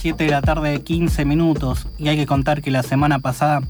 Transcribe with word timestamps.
7 0.00 0.24
de 0.24 0.30
la 0.30 0.40
tarde 0.40 0.70
de 0.70 0.80
15 0.80 1.26
minutos 1.26 1.86
y 1.98 2.08
hay 2.08 2.16
que 2.16 2.24
contar 2.24 2.62
que 2.62 2.70
la 2.70 2.82
semana 2.82 3.18
pasada 3.18 3.60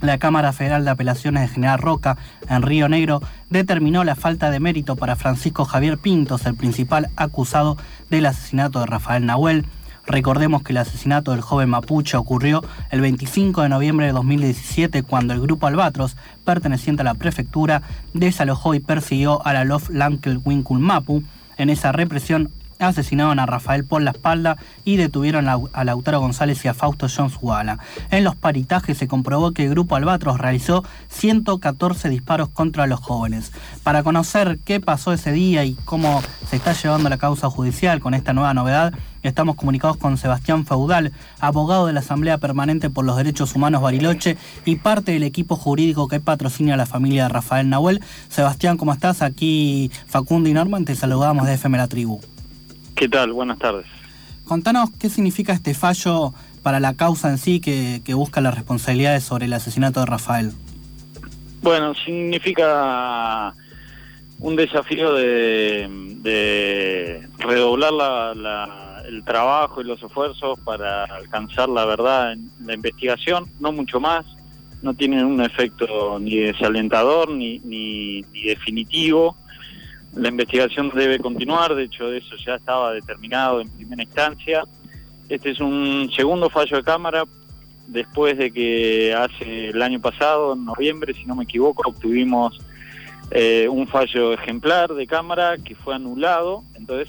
la 0.00 0.16
Cámara 0.16 0.54
Federal 0.54 0.86
de 0.86 0.90
Apelaciones 0.90 1.42
de 1.42 1.54
General 1.54 1.78
Roca, 1.78 2.16
en 2.48 2.62
Río 2.62 2.88
Negro, 2.88 3.20
determinó 3.50 4.02
la 4.02 4.14
falta 4.14 4.50
de 4.50 4.58
mérito 4.58 4.96
para 4.96 5.16
Francisco 5.16 5.66
Javier 5.66 5.98
Pintos, 5.98 6.46
el 6.46 6.54
principal 6.54 7.10
acusado 7.16 7.76
del 8.08 8.24
asesinato 8.24 8.80
de 8.80 8.86
Rafael 8.86 9.26
Nahuel. 9.26 9.66
Recordemos 10.06 10.62
que 10.62 10.72
el 10.72 10.78
asesinato 10.78 11.32
del 11.32 11.42
joven 11.42 11.68
mapuche 11.68 12.16
ocurrió 12.16 12.64
el 12.90 13.02
25 13.02 13.60
de 13.60 13.68
noviembre 13.68 14.06
de 14.06 14.12
2017 14.12 15.02
cuando 15.02 15.34
el 15.34 15.42
grupo 15.42 15.66
Albatros, 15.66 16.16
perteneciente 16.46 17.02
a 17.02 17.04
la 17.04 17.14
prefectura, 17.16 17.82
desalojó 18.14 18.74
y 18.74 18.80
persiguió 18.80 19.46
a 19.46 19.52
la 19.52 19.64
Lof 19.66 19.90
Lankel 19.90 20.40
Winkul 20.42 20.78
Mapu. 20.78 21.22
En 21.58 21.68
esa 21.68 21.92
represión 21.92 22.50
asesinaron 22.78 23.38
a 23.38 23.46
Rafael 23.46 23.84
por 23.84 24.02
la 24.02 24.10
espalda 24.12 24.56
y 24.84 24.96
detuvieron 24.96 25.48
a 25.48 25.84
Lautaro 25.84 26.20
González 26.20 26.64
y 26.64 26.68
a 26.68 26.74
Fausto 26.74 27.06
Jones 27.14 27.36
Guala. 27.36 27.78
En 28.10 28.24
los 28.24 28.36
paritajes 28.36 28.98
se 28.98 29.08
comprobó 29.08 29.52
que 29.52 29.64
el 29.64 29.70
grupo 29.70 29.96
Albatros 29.96 30.38
realizó 30.38 30.84
114 31.08 32.08
disparos 32.08 32.48
contra 32.48 32.86
los 32.86 33.00
jóvenes. 33.00 33.52
Para 33.82 34.02
conocer 34.02 34.58
qué 34.64 34.80
pasó 34.80 35.12
ese 35.12 35.32
día 35.32 35.64
y 35.64 35.74
cómo 35.84 36.22
se 36.48 36.56
está 36.56 36.72
llevando 36.72 37.08
la 37.08 37.18
causa 37.18 37.50
judicial 37.50 38.00
con 38.00 38.14
esta 38.14 38.32
nueva 38.32 38.54
novedad, 38.54 38.92
estamos 39.22 39.56
comunicados 39.56 39.96
con 39.96 40.18
Sebastián 40.18 40.66
Feudal, 40.66 41.12
abogado 41.40 41.86
de 41.86 41.92
la 41.92 42.00
Asamblea 42.00 42.38
Permanente 42.38 42.90
por 42.90 43.04
los 43.04 43.16
Derechos 43.16 43.54
Humanos 43.54 43.82
Bariloche 43.82 44.36
y 44.64 44.76
parte 44.76 45.12
del 45.12 45.24
equipo 45.24 45.56
jurídico 45.56 46.08
que 46.08 46.20
patrocina 46.20 46.74
a 46.74 46.76
la 46.76 46.86
familia 46.86 47.24
de 47.24 47.28
Rafael 47.30 47.68
Nahuel. 47.68 48.02
Sebastián, 48.28 48.76
¿cómo 48.76 48.92
estás? 48.92 49.22
Aquí 49.22 49.90
Facundo 50.06 50.48
y 50.48 50.52
Norman, 50.52 50.84
te 50.84 50.94
saludamos 50.94 51.46
de 51.46 51.54
FM 51.54 51.78
La 51.78 51.88
Tribu. 51.88 52.20
¿Qué 52.96 53.08
tal? 53.10 53.32
Buenas 53.32 53.58
tardes. 53.58 53.84
Contanos 54.46 54.90
qué 54.98 55.10
significa 55.10 55.52
este 55.52 55.74
fallo 55.74 56.32
para 56.62 56.80
la 56.80 56.94
causa 56.94 57.28
en 57.28 57.36
sí 57.36 57.60
que, 57.60 58.00
busca 58.14 58.40
las 58.40 58.54
responsabilidades 58.54 59.22
sobre 59.22 59.44
el 59.44 59.52
asesinato 59.52 60.00
de 60.00 60.06
Rafael. 60.06 60.52
Bueno, 61.62 61.94
significa 61.94 63.54
un 64.38 64.56
desafío 64.56 65.12
de, 65.12 65.88
redoblar 67.38 67.92
el 69.06 69.22
trabajo 69.24 69.82
y 69.82 69.84
los 69.84 70.02
esfuerzos 70.02 70.58
para 70.60 71.04
alcanzar 71.04 71.68
la 71.68 71.84
verdad 71.84 72.32
en 72.32 72.50
la 72.64 72.74
investigación, 72.74 73.44
no 73.60 73.72
mucho 73.72 74.00
más, 74.00 74.24
no 74.80 74.94
tiene 74.94 75.22
un 75.22 75.42
efecto 75.42 76.18
ni 76.18 76.36
desalentador 76.36 77.30
ni, 77.30 77.58
ni 77.60 78.22
definitivo 78.44 79.36
la 80.16 80.28
investigación 80.30 80.90
debe 80.94 81.18
continuar, 81.18 81.74
de 81.74 81.84
hecho 81.84 82.10
eso 82.10 82.34
ya 82.44 82.54
estaba 82.54 82.92
determinado 82.92 83.60
en 83.60 83.68
primera 83.68 84.02
instancia. 84.02 84.64
Este 85.28 85.50
es 85.50 85.60
un 85.60 86.10
segundo 86.16 86.48
fallo 86.48 86.78
de 86.78 86.82
Cámara, 86.82 87.24
después 87.86 88.38
de 88.38 88.50
que 88.50 89.14
hace 89.14 89.68
el 89.68 89.82
año 89.82 90.00
pasado, 90.00 90.54
en 90.54 90.64
noviembre, 90.64 91.12
si 91.12 91.24
no 91.26 91.36
me 91.36 91.44
equivoco, 91.44 91.88
obtuvimos 91.88 92.58
eh, 93.30 93.68
un 93.70 93.86
fallo 93.88 94.32
ejemplar 94.32 94.94
de 94.94 95.06
Cámara 95.06 95.56
que 95.58 95.74
fue 95.74 95.94
anulado, 95.94 96.64
entonces 96.74 97.08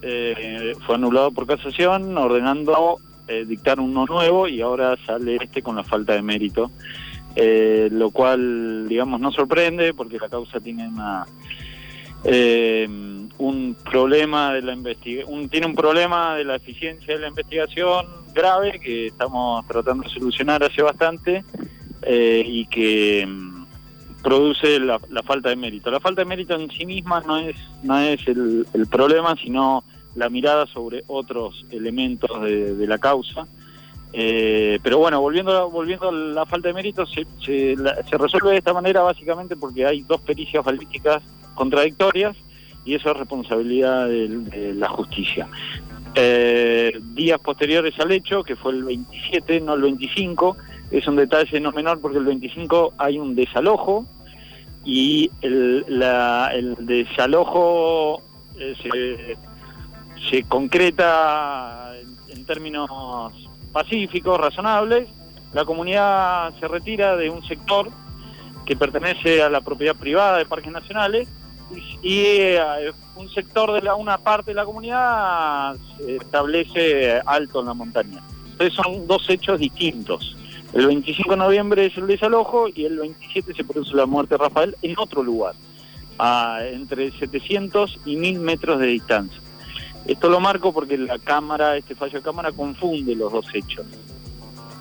eh, 0.00 0.72
fue 0.86 0.94
anulado 0.94 1.32
por 1.32 1.46
casación, 1.46 2.16
ordenando 2.16 2.98
eh, 3.28 3.44
dictar 3.46 3.80
uno 3.80 4.06
nuevo 4.06 4.48
y 4.48 4.62
ahora 4.62 4.96
sale 5.04 5.36
este 5.42 5.60
con 5.60 5.76
la 5.76 5.84
falta 5.84 6.14
de 6.14 6.22
mérito, 6.22 6.70
lo 7.36 8.10
cual, 8.10 8.88
digamos, 8.88 9.20
no 9.20 9.30
sorprende 9.30 9.92
porque 9.92 10.16
la 10.18 10.30
causa 10.30 10.58
tiene 10.58 10.88
una 10.88 11.26
eh, 12.28 12.88
un 13.38 13.76
problema 13.88 14.52
de 14.52 14.62
la 14.62 14.72
investigación, 14.72 15.48
tiene 15.48 15.66
un 15.66 15.76
problema 15.76 16.34
de 16.34 16.44
la 16.44 16.56
eficiencia 16.56 17.14
de 17.14 17.20
la 17.20 17.28
investigación 17.28 18.06
grave 18.34 18.80
que 18.80 19.06
estamos 19.06 19.64
tratando 19.68 20.02
de 20.02 20.10
solucionar 20.10 20.64
hace 20.64 20.82
bastante 20.82 21.44
eh, 22.02 22.42
y 22.44 22.66
que 22.66 23.24
mm, 23.26 23.66
produce 24.24 24.80
la, 24.80 24.98
falta 25.24 25.50
de 25.50 25.56
mérito. 25.56 25.88
La 25.90 26.00
falta 26.00 26.22
de 26.22 26.26
mérito 26.26 26.54
en 26.54 26.68
sí 26.70 26.84
misma 26.84 27.20
no 27.20 27.38
es, 27.38 27.56
no 27.84 27.96
es 28.00 28.26
el, 28.26 28.66
problema, 28.90 29.36
sino 29.40 29.84
la 30.16 30.28
mirada 30.28 30.66
sobre 30.66 31.04
otros 31.06 31.64
elementos 31.70 32.42
de, 32.42 32.86
la 32.88 32.98
causa. 32.98 33.46
Eh, 34.12 34.80
pero 34.82 34.98
bueno, 34.98 35.20
volviendo, 35.20 35.70
volviendo 35.70 36.08
a 36.08 36.12
la 36.12 36.46
falta 36.46 36.68
de 36.68 36.74
mérito, 36.74 37.06
se, 37.06 37.24
se, 37.44 37.76
se 37.76 38.18
resuelve 38.18 38.50
de 38.50 38.58
esta 38.58 38.72
manera 38.72 39.02
básicamente 39.02 39.54
porque 39.54 39.86
hay 39.86 40.02
dos 40.02 40.20
pericias 40.22 40.64
balísticas 40.64 41.22
contradictorias 41.56 42.36
y 42.84 42.94
eso 42.94 43.10
es 43.10 43.16
responsabilidad 43.16 44.06
de, 44.06 44.72
la 44.74 44.88
justicia. 44.88 45.48
Eh, 46.14 46.98
días 47.14 47.40
posteriores 47.40 47.98
al 47.98 48.12
hecho, 48.12 48.44
que 48.44 48.54
fue 48.54 48.72
el 48.72 48.84
27, 48.84 49.60
no 49.60 49.74
el 49.74 49.82
25, 49.82 50.56
es 50.92 51.06
un 51.08 51.16
detalle 51.16 51.60
no 51.60 51.72
menor 51.72 52.00
porque 52.00 52.18
el 52.18 52.24
25 52.24 52.94
hay 52.96 53.18
un 53.18 53.34
desalojo 53.34 54.06
y 54.84 55.30
el, 55.42 55.84
desalojo 56.78 58.22
eh, 58.58 59.36
se, 60.30 60.42
concreta 60.44 61.92
en, 62.32 62.46
términos 62.46 63.32
pacíficos, 63.72 64.38
razonables. 64.38 65.08
La 65.52 65.64
comunidad 65.64 66.54
se 66.60 66.68
retira 66.68 67.16
de 67.16 67.28
un 67.28 67.44
sector 67.44 67.90
que 68.64 68.76
pertenece 68.76 69.42
a 69.42 69.50
la 69.50 69.60
propiedad 69.60 69.96
privada 69.96 70.38
de 70.38 70.46
parques 70.46 70.72
nacionales 70.72 71.28
y 72.02 72.20
eh, 72.20 72.92
un 73.16 73.28
sector 73.30 73.72
de 73.72 73.82
la, 73.82 73.94
una 73.94 74.18
parte 74.18 74.52
de 74.52 74.54
la 74.54 74.64
comunidad 74.64 75.76
se 75.96 76.16
establece 76.16 77.20
alto 77.24 77.60
en 77.60 77.66
la 77.66 77.74
montaña. 77.74 78.22
Entonces 78.52 78.74
son 78.74 79.06
dos 79.06 79.28
hechos 79.28 79.58
distintos. 79.58 80.36
El 80.72 80.86
25 80.86 81.30
de 81.30 81.36
noviembre 81.36 81.86
es 81.86 81.96
el 81.96 82.06
desalojo 82.06 82.68
y 82.74 82.84
el 82.84 82.98
27 82.98 83.54
se 83.54 83.64
produce 83.64 83.94
la 83.94 84.06
muerte 84.06 84.34
de 84.34 84.38
Rafael 84.38 84.76
en 84.82 84.94
otro 84.98 85.22
lugar, 85.22 85.54
a 86.18 86.60
entre 86.70 87.10
700 87.12 87.98
y 88.04 88.16
1000 88.16 88.40
metros 88.40 88.80
de 88.80 88.86
distancia. 88.86 89.40
Esto 90.06 90.28
lo 90.28 90.38
marco 90.38 90.72
porque 90.72 90.96
la 90.96 91.18
cámara, 91.18 91.76
este 91.76 91.94
fallo 91.94 92.18
de 92.18 92.22
cámara 92.22 92.52
confunde 92.52 93.14
los 93.16 93.32
dos 93.32 93.46
hechos. 93.52 93.86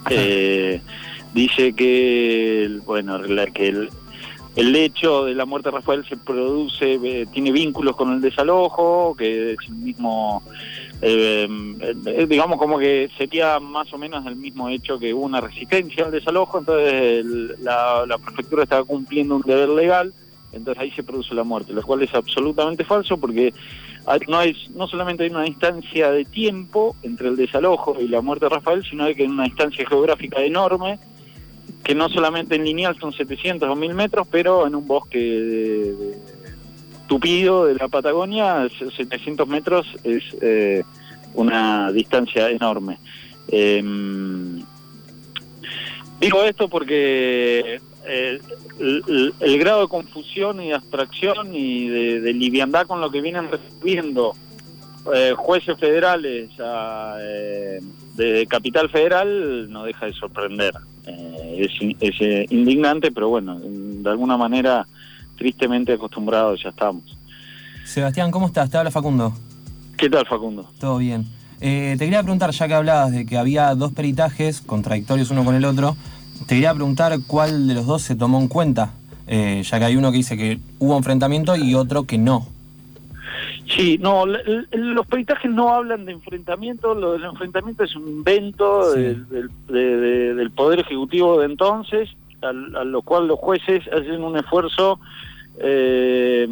Eh, 0.10 0.82
dice 1.34 1.74
que, 1.74 2.80
bueno, 2.86 3.20
que 3.54 3.68
el, 3.68 3.90
el 4.56 4.76
hecho 4.76 5.26
de 5.26 5.36
la 5.36 5.46
muerte 5.46 5.70
de 5.70 5.76
Rafael 5.76 6.06
se 6.08 6.16
produce, 6.16 6.94
eh, 6.94 7.26
tiene 7.32 7.52
vínculos 7.52 7.96
con 7.96 8.14
el 8.14 8.22
desalojo, 8.22 9.16
que 9.18 9.54
es 9.54 9.58
el 9.68 9.76
mismo, 9.76 10.42
eh, 11.02 11.48
eh, 12.06 12.26
digamos 12.28 12.58
como 12.58 12.80
que 12.80 13.10
sería 13.18 13.60
más 13.60 13.92
o 13.94 13.98
menos 13.98 14.26
el 14.26 14.38
mismo 14.38 14.70
hecho 14.70 14.98
que 14.98 15.14
una 15.14 15.42
resistencia 15.42 16.06
al 16.06 16.12
desalojo, 16.12 16.60
entonces 16.60 17.26
la, 17.60 18.18
prefectura 18.24 18.64
estaba 18.64 18.86
cumpliendo 18.86 19.36
un 19.36 19.42
deber 19.42 19.70
legal, 19.70 20.14
entonces 20.54 20.82
ahí 20.82 20.92
se 20.92 21.04
produce 21.04 21.34
la 21.34 21.44
muerte, 21.44 21.74
lo 21.74 21.84
cual 21.84 22.04
es 22.04 22.14
absolutamente 22.14 22.86
falso 22.86 23.18
porque 23.18 23.54
no, 24.30 24.38
hay, 24.38 24.56
no 24.74 24.88
solamente 24.88 25.24
hay 25.24 25.32
una 25.32 25.44
distancia 25.44 26.12
de 26.12 26.24
tiempo 26.24 26.96
entre 27.04 27.28
el 27.28 27.36
desalojo 27.36 27.98
y 28.00 28.08
la 28.08 28.22
muerte 28.22 28.46
de 28.46 28.50
Rafael, 28.50 28.86
sino 28.90 29.06
que 29.14 29.24
hay 29.24 29.28
una 29.28 29.44
distancia 29.44 29.86
geográfica 29.86 30.42
enorme, 30.42 30.98
que 31.86 31.94
no 31.94 32.10
solamente 32.10 32.56
en 32.56 32.66
lineal 32.66 32.98
son 33.00 33.14
700 33.14 33.70
o 33.70 33.76
1000 33.76 33.94
metros, 33.94 34.28
pero 34.30 34.66
en 34.66 34.74
un 34.74 34.88
bosque 34.88 35.94
tupido 37.08 37.66
de 37.66 37.76
la 37.76 37.88
Patagonia, 37.88 38.68
700 38.98 39.48
metros 39.48 39.86
es 40.04 40.24
eh, 40.42 40.84
una 41.36 41.92
distancia 41.92 42.50
enorme. 42.50 42.98
Em, 43.50 44.64
digo 46.20 46.44
esto 46.44 46.68
porque 46.68 47.80
eh, 48.08 48.40
el, 48.80 49.60
grado 49.60 49.82
de 49.82 49.88
confusión 49.88 50.64
y 50.64 50.72
abstracción 50.72 51.54
y 51.54 51.88
de, 51.88 52.34
liviandad 52.34 52.88
con 52.88 53.00
lo 53.00 53.12
que 53.12 53.22
vienen 53.22 53.52
recibiendo 53.52 54.34
eh, 55.14 55.34
jueces 55.36 55.78
federales 55.80 56.50
de 58.16 58.48
Capital 58.48 58.90
Federal 58.90 59.70
no 59.70 59.84
deja 59.84 60.06
de 60.06 60.14
sorprender. 60.14 60.74
Eh, 61.08 61.68
es, 62.00 62.16
eh, 62.20 62.46
indignante, 62.50 63.12
pero 63.12 63.30
bueno, 63.30 63.60
de 63.60 64.10
alguna 64.10 64.38
manera 64.38 64.88
tristemente 65.38 65.94
acostumbrados 65.94 66.62
ya 66.64 66.70
estamos. 66.70 67.04
Sebastián, 67.84 68.32
¿cómo 68.32 68.48
estás? 68.48 68.70
Te 68.70 68.78
habla 68.78 68.90
Facundo. 68.90 69.34
¿Qué 69.98 70.10
tal, 70.10 70.26
Facundo? 70.26 70.68
Todo 70.80 70.98
bien. 70.98 71.26
Eh, 71.62 71.96
te 71.98 72.06
quería 72.06 72.24
preguntar, 72.24 72.52
ya 72.52 72.68
que 72.68 72.74
hablabas 72.74 73.12
de 73.12 73.26
que 73.26 73.38
había 73.38 73.74
dos 73.76 73.94
peritajes 73.94 74.62
contradictorios 74.62 75.30
uno 75.30 75.46
con 75.46 75.56
el 75.56 75.66
otro, 75.66 75.96
te 76.48 76.56
quería 76.56 76.74
preguntar 76.74 77.18
cuál 77.28 77.68
de 77.68 77.76
los 77.76 77.86
dos 77.86 78.02
se 78.02 78.16
tomó 78.16 78.40
en 78.40 78.48
cuenta, 78.48 78.94
ya 79.28 79.80
que 79.80 79.86
hay 79.86 79.96
uno 79.96 80.12
que 80.12 80.18
dice 80.18 80.38
que 80.38 80.60
hubo 80.80 80.98
enfrentamiento 80.98 81.56
y 81.56 81.76
otro 81.76 82.06
que 82.06 82.18
no. 82.18 82.48
Sí, 83.68 83.98
no, 84.00 84.26
los 84.26 85.08
peritajes 85.08 85.50
no 85.52 85.74
hablan 85.74 86.06
de 86.06 86.12
enfrentamiento, 86.12 86.94
lo 86.94 87.14
del 87.14 87.24
enfrentamiento 87.24 87.84
es 87.84 87.96
un 87.96 88.08
invento 88.08 88.92
del, 88.94 90.52
Poder 90.56 90.80
Ejecutivo 90.80 91.40
de 91.40 91.48
entonces, 91.48 92.10
a, 92.42 92.54
lo 92.54 93.02
cual 93.02 93.28
los 93.28 93.40
jueces 93.40 93.84
hacen 93.88 94.24
un 94.24 94.38
esfuerzo 94.38 95.00
eh, 95.58 96.48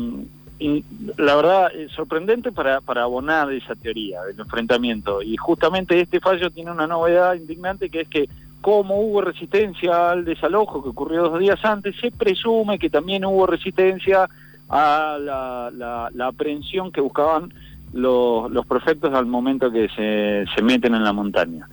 la 1.17 1.35
verdad, 1.35 1.71
sorprendente 1.95 2.51
para, 2.51 2.81
para 2.81 3.03
abonar 3.03 3.51
esa 3.51 3.75
teoría 3.75 4.23
del 4.23 4.39
enfrentamiento. 4.39 5.21
Y 5.21 5.35
justamente 5.35 5.99
este 5.99 6.19
fallo 6.19 6.49
tiene 6.51 6.71
una 6.71 6.87
novedad 6.87 7.35
indignante 7.35 7.89
que 7.89 8.01
es 8.01 8.07
que 8.07 8.29
como 8.61 9.01
hubo 9.01 9.21
resistencia 9.21 10.11
al 10.11 10.23
desalojo 10.23 10.81
que 10.81 10.89
ocurrió 10.89 11.23
dos 11.23 11.39
días 11.39 11.59
antes, 11.65 11.95
se 11.99 12.11
presume 12.11 12.79
que 12.79 12.89
también 12.89 13.25
hubo 13.25 13.45
resistencia 13.45 14.29
a 14.69 15.17
la, 15.19 16.27
aprehensión 16.27 16.91
que 16.91 17.01
buscaban 17.01 17.53
los, 17.93 18.51
los, 18.51 18.65
prefectos 18.65 19.13
al 19.13 19.25
momento 19.25 19.71
que 19.71 19.87
se, 19.89 20.45
se 20.55 20.61
meten 20.61 20.95
en 20.95 21.03
la 21.03 21.13
montaña. 21.13 21.67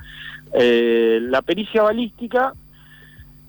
Eh, 0.53 1.21
la 1.23 1.43
pericia 1.43 1.83
balística 1.83 2.53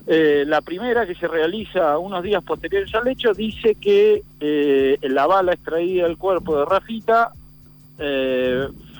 eh, 0.07 0.43
la 0.47 0.61
primera 0.61 1.05
que 1.05 1.15
se 1.15 1.27
realiza 1.27 1.97
unos 1.99 2.23
días 2.23 2.43
posteriores 2.43 2.93
al 2.95 3.07
hecho 3.07 3.33
dice 3.33 3.75
que 3.75 4.23
eh, 4.39 4.97
la 5.03 5.27
bala 5.27 5.53
extraída 5.53 6.05
del 6.05 6.17
cuerpo 6.17 6.57
de 6.57 6.65
Rafita 6.65 7.31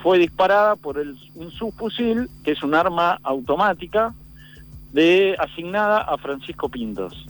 fue 0.04 0.20
disparada 0.20 0.76
por 0.76 1.00
un 1.00 1.52
subfusil, 1.52 2.30
que 2.44 2.52
es 2.52 2.62
un 2.62 2.76
arma 2.76 3.20
automática, 3.24 4.14
asignada 5.40 6.02
a 6.02 6.18
Francisco 6.18 6.70
Pintos. 6.70 7.26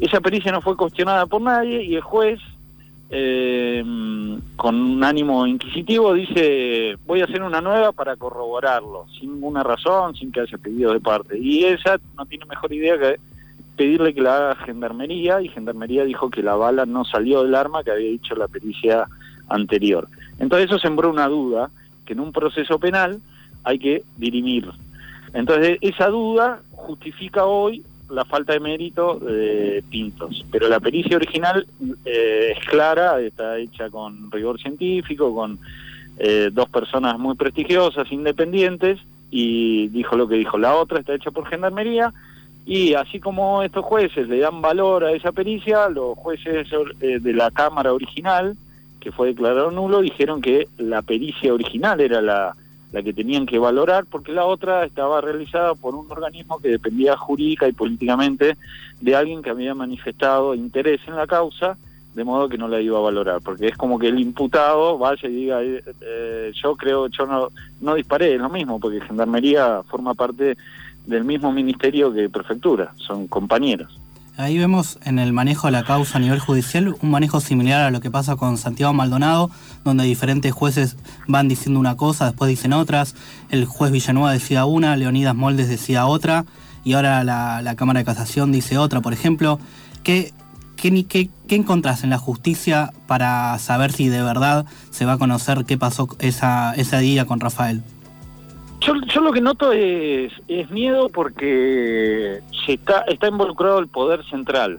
Esa 0.00 0.20
pericia 0.20 0.52
no 0.52 0.60
fue 0.60 0.76
cuestionada 0.76 1.26
por 1.26 1.40
nadie 1.40 1.82
y 1.82 1.94
el 1.94 2.02
juez 2.02 2.40
eh, 3.08 3.84
con 4.56 4.74
un 4.74 5.04
ánimo 5.04 5.46
inquisitivo, 5.46 6.12
dice, 6.12 6.96
voy 7.06 7.20
a 7.20 7.24
hacer 7.24 7.42
una 7.42 7.60
nueva 7.60 7.92
para 7.92 8.16
corroborarlo, 8.16 9.06
sin 9.18 9.34
ninguna 9.34 9.62
razón, 9.62 10.14
sin 10.16 10.32
que 10.32 10.40
haya 10.40 10.58
pedido 10.58 10.92
de 10.92 11.00
parte. 11.00 11.38
Y 11.38 11.64
esa 11.64 11.98
no 12.16 12.26
tiene 12.26 12.46
mejor 12.46 12.72
idea 12.72 12.98
que 12.98 13.20
pedirle 13.76 14.14
que 14.14 14.22
la 14.22 14.36
haga 14.36 14.64
Gendarmería, 14.64 15.40
y 15.40 15.48
Gendarmería 15.48 16.04
dijo 16.04 16.30
que 16.30 16.42
la 16.42 16.56
bala 16.56 16.86
no 16.86 17.04
salió 17.04 17.42
del 17.42 17.54
arma 17.54 17.84
que 17.84 17.92
había 17.92 18.08
dicho 18.08 18.34
la 18.34 18.48
pericia 18.48 19.06
anterior. 19.48 20.08
Entonces 20.38 20.68
eso 20.68 20.78
sembró 20.78 21.10
una 21.10 21.28
duda, 21.28 21.70
que 22.04 22.14
en 22.14 22.20
un 22.20 22.32
proceso 22.32 22.78
penal 22.78 23.20
hay 23.64 23.78
que 23.78 24.02
dirimir. 24.16 24.68
Entonces 25.32 25.78
esa 25.80 26.08
duda 26.08 26.60
justifica 26.70 27.44
hoy 27.44 27.84
la 28.10 28.24
falta 28.24 28.52
de 28.52 28.60
mérito 28.60 29.18
de 29.18 29.82
Pintos. 29.90 30.44
Pero 30.50 30.68
la 30.68 30.80
pericia 30.80 31.16
original 31.16 31.66
eh, 32.04 32.54
es 32.56 32.64
clara, 32.68 33.20
está 33.20 33.58
hecha 33.58 33.90
con 33.90 34.30
rigor 34.30 34.60
científico, 34.60 35.34
con 35.34 35.58
eh, 36.18 36.50
dos 36.52 36.68
personas 36.68 37.18
muy 37.18 37.34
prestigiosas, 37.34 38.10
independientes, 38.10 38.98
y 39.30 39.88
dijo 39.88 40.16
lo 40.16 40.28
que 40.28 40.36
dijo. 40.36 40.58
La 40.58 40.74
otra 40.74 41.00
está 41.00 41.14
hecha 41.14 41.30
por 41.30 41.46
Gendarmería, 41.46 42.12
y 42.64 42.94
así 42.94 43.20
como 43.20 43.62
estos 43.62 43.84
jueces 43.84 44.28
le 44.28 44.38
dan 44.38 44.60
valor 44.60 45.04
a 45.04 45.12
esa 45.12 45.32
pericia, 45.32 45.88
los 45.88 46.16
jueces 46.18 46.68
eh, 47.00 47.18
de 47.20 47.32
la 47.32 47.50
Cámara 47.50 47.92
original, 47.92 48.56
que 49.00 49.12
fue 49.12 49.28
declarado 49.28 49.70
nulo, 49.70 50.00
dijeron 50.00 50.40
que 50.40 50.66
la 50.78 51.02
pericia 51.02 51.54
original 51.54 52.00
era 52.00 52.20
la 52.20 52.56
la 52.96 53.02
que 53.02 53.12
tenían 53.12 53.44
que 53.44 53.58
valorar, 53.58 54.06
porque 54.06 54.32
la 54.32 54.46
otra 54.46 54.86
estaba 54.86 55.20
realizada 55.20 55.74
por 55.74 55.94
un 55.94 56.10
organismo 56.10 56.58
que 56.58 56.68
dependía 56.68 57.14
jurídica 57.14 57.68
y 57.68 57.72
políticamente 57.72 58.56
de 59.02 59.14
alguien 59.14 59.42
que 59.42 59.50
había 59.50 59.74
manifestado 59.74 60.54
interés 60.54 61.02
en 61.06 61.14
la 61.14 61.26
causa, 61.26 61.76
de 62.14 62.24
modo 62.24 62.48
que 62.48 62.56
no 62.56 62.68
la 62.68 62.80
iba 62.80 62.96
a 62.96 63.02
valorar, 63.02 63.42
porque 63.42 63.66
es 63.66 63.76
como 63.76 63.98
que 63.98 64.08
el 64.08 64.18
imputado 64.18 64.96
vaya 64.96 65.28
y 65.28 65.32
diga, 65.32 65.62
eh, 65.62 65.84
eh, 66.00 66.52
yo 66.54 66.74
creo, 66.74 67.08
yo 67.08 67.26
no, 67.26 67.48
no 67.82 67.94
disparé, 67.96 68.34
es 68.34 68.40
lo 68.40 68.48
mismo, 68.48 68.80
porque 68.80 69.02
Gendarmería 69.02 69.82
forma 69.82 70.14
parte 70.14 70.56
del 71.04 71.24
mismo 71.24 71.52
ministerio 71.52 72.10
que 72.14 72.30
Prefectura, 72.30 72.94
son 72.96 73.26
compañeros. 73.26 74.00
Ahí 74.38 74.58
vemos 74.58 74.98
en 75.02 75.18
el 75.18 75.32
manejo 75.32 75.66
de 75.66 75.72
la 75.72 75.84
causa 75.84 76.18
a 76.18 76.20
nivel 76.20 76.40
judicial 76.40 76.94
un 77.00 77.10
manejo 77.10 77.40
similar 77.40 77.80
a 77.80 77.90
lo 77.90 78.02
que 78.02 78.10
pasa 78.10 78.36
con 78.36 78.58
Santiago 78.58 78.92
Maldonado, 78.92 79.50
donde 79.82 80.04
diferentes 80.04 80.52
jueces 80.52 80.98
van 81.26 81.48
diciendo 81.48 81.80
una 81.80 81.96
cosa, 81.96 82.26
después 82.26 82.50
dicen 82.50 82.74
otras. 82.74 83.14
El 83.48 83.64
juez 83.64 83.90
Villanueva 83.90 84.32
decía 84.32 84.66
una, 84.66 84.94
Leonidas 84.96 85.34
Moldes 85.34 85.68
decía 85.68 86.04
otra, 86.04 86.44
y 86.84 86.92
ahora 86.92 87.24
la, 87.24 87.74
Cámara 87.76 88.00
de 88.00 88.04
Casación 88.04 88.52
dice 88.52 88.76
otra, 88.76 89.00
por 89.00 89.14
ejemplo. 89.14 89.58
¿Qué, 90.02 90.34
qué, 90.76 91.06
qué, 91.06 91.30
qué 91.48 91.54
encontrás 91.56 92.04
en 92.04 92.10
la 92.10 92.18
justicia 92.18 92.92
para 93.06 93.58
saber 93.58 93.90
si 93.90 94.08
de 94.08 94.22
verdad 94.22 94.66
se 94.90 95.06
va 95.06 95.14
a 95.14 95.18
conocer 95.18 95.64
qué 95.64 95.78
pasó 95.78 96.08
esa, 96.18 96.74
ese 96.74 96.98
día 96.98 97.24
con 97.24 97.40
Rafael? 97.40 97.82
Yo, 98.86 99.20
lo 99.20 99.32
que 99.32 99.40
noto 99.40 99.72
es, 99.72 100.32
miedo 100.70 101.08
porque 101.08 102.40
se 102.64 102.74
está, 102.74 103.00
está 103.08 103.26
involucrado 103.26 103.80
el 103.80 103.88
poder 103.88 104.24
central. 104.26 104.78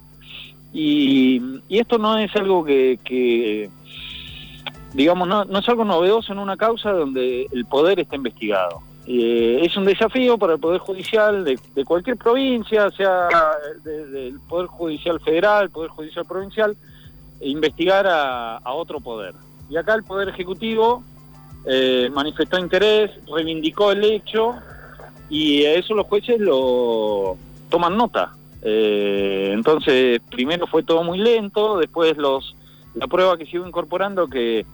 Y, 0.71 1.41
esto 1.67 1.97
no 1.97 2.17
es 2.17 2.33
algo 2.37 2.63
que, 2.63 3.69
digamos, 4.93 5.27
no, 5.27 5.43
no, 5.43 5.59
es 5.59 5.67
algo 5.67 5.83
novedoso 5.83 6.31
en 6.31 6.39
una 6.39 6.55
causa 6.55 6.91
donde 6.91 7.47
el 7.51 7.65
poder 7.65 7.99
está 7.99 8.15
investigado. 8.15 8.81
Eh, 9.05 9.59
es 9.63 9.75
un 9.75 9.83
desafío 9.83 10.37
para 10.37 10.53
el 10.53 10.59
Poder 10.59 10.79
Judicial 10.79 11.43
de, 11.43 11.85
cualquier 11.85 12.15
provincia, 12.15 12.89
sea 12.91 13.27
del 13.83 14.39
Poder 14.47 14.67
Judicial 14.67 15.19
Federal, 15.19 15.69
Poder 15.69 15.89
Judicial 15.89 16.25
Provincial, 16.25 16.77
investigar 17.41 18.07
a, 18.07 18.57
a 18.57 18.73
otro 18.73 19.01
poder. 19.01 19.33
Y 19.69 19.75
acá 19.75 19.95
el 19.95 20.03
Poder 20.03 20.29
Ejecutivo 20.29 21.03
eh, 21.69 22.09
manifestó 22.13 22.57
interés, 22.57 23.11
reivindicó 23.29 23.91
el 23.91 24.01
hecho 24.05 24.55
y 25.29 25.65
a 25.65 25.73
eso 25.73 25.93
los 25.93 26.07
jueces 26.07 26.39
lo 26.39 27.37
toman 27.69 27.97
nota. 27.97 28.31
Eh, 28.61 29.51
entonces, 29.53 30.21
primero 30.31 30.65
fue 30.67 30.83
todo 30.83 31.03
muy 31.03 31.17
lento, 31.19 31.77
después 31.77 32.15
los 32.17 32.55
la 32.95 33.07
prueba 33.07 33.37
que 33.37 33.47
iba 33.51 33.67
incorporando 33.67 34.27
que 34.27 34.65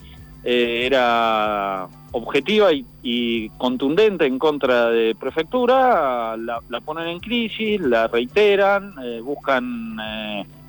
eh, 0.44 0.86
era 0.86 1.88
objetiva 2.12 2.70
y, 2.72 3.50
contundente 3.58 4.28
en 4.28 4.38
contra 4.38 4.90
de 4.90 5.16
prefectura, 5.16 6.38
la, 6.38 6.62
ponen 6.86 7.08
en 7.08 7.20
crisis, 7.20 7.82
la 7.82 8.08
reiteran, 8.08 8.94
buscan 9.24 9.98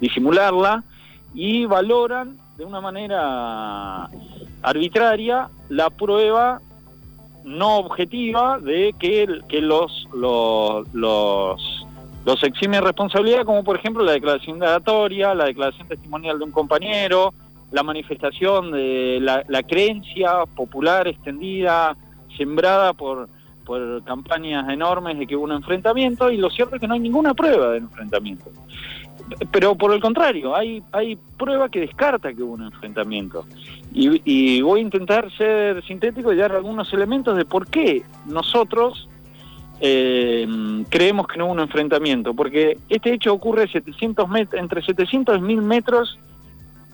disimularla 0.01 0.83
y 1.35 1.67
valoran 1.67 2.39
de 2.57 2.65
una 2.65 2.81
manera 2.81 4.09
arbitraria 4.63 5.49
la 5.69 5.91
prueba 5.91 6.61
no 7.45 7.77
objetiva 7.77 8.59
de 8.59 8.95
que, 8.99 9.27
que 9.49 9.61
los, 9.61 10.09
los, 10.15 10.93
los, 10.95 11.87
los 12.25 12.43
exime 12.43 12.81
responsabilidad, 12.81 13.45
como 13.45 13.65
por 13.65 13.77
ejemplo 13.77 14.03
la 14.03 14.13
declaración 14.13 14.57
indagatoria, 14.57 15.35
la 15.35 15.45
declaración 15.45 15.87
testimonial 15.89 16.39
de 16.39 16.45
un 16.45 16.53
compañero, 16.53 17.35
la 17.71 17.83
manifestación 17.83 18.73
de 18.73 19.19
la, 19.21 19.45
la 19.49 19.63
creencia 19.63 20.47
popular 20.57 21.07
extendida, 21.07 21.97
sembrada 22.37 22.95
por, 22.95 23.29
por 23.65 24.03
campañas 24.05 24.69
enormes 24.71 25.19
de 25.19 25.27
que 25.27 25.37
hubo 25.37 25.45
un 25.45 25.53
enfrentamiento, 25.53 26.31
y 26.31 26.37
lo 26.37 26.51
cierto 26.51 26.77
es 26.77 26.81
que 26.81 26.89
no 26.89 26.95
hay 26.95 27.01
ninguna 27.01 27.35
prueba 27.35 27.71
del 27.73 27.85
enfrentamiento. 27.85 28.51
Pero 29.51 29.75
por 29.75 29.93
el 29.93 30.01
contrario, 30.01 30.55
hay, 30.55 30.83
hay 30.93 31.17
prueba 31.37 31.69
que 31.69 31.81
descarta 31.81 32.33
que 32.33 32.43
hubo 32.43 32.55
un 32.55 32.65
enfrentamiento. 32.65 33.47
Y, 33.93 34.61
voy 34.61 34.81
a 34.81 34.83
intentar 34.83 35.31
ser 35.37 35.85
sintético 35.85 36.33
y 36.33 36.37
dar 36.37 36.53
algunos 36.53 36.93
elementos 36.93 37.37
de 37.37 37.45
por 37.45 37.69
qué 37.69 38.03
nosotros 38.27 39.09
eh, 39.81 40.47
creemos 40.89 41.29
que 41.29 41.39
no 41.39 41.47
hubo 41.47 41.53
un 41.53 41.61
enfrentamiento. 41.61 42.35
Porque 42.35 42.77
este 42.89 43.15
hecho 43.15 43.33
ocurre 43.33 43.69
700 43.69 44.27
entre 44.55 44.83
700 44.83 45.39
y 45.39 45.41
1000 45.41 45.63
metros 45.63 46.19